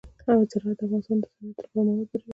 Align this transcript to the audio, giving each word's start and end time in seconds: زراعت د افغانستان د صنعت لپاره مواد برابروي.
زراعت 0.51 0.77
د 0.77 0.81
افغانستان 0.85 1.17
د 1.21 1.25
صنعت 1.33 1.57
لپاره 1.63 1.81
مواد 1.87 2.07
برابروي. 2.11 2.29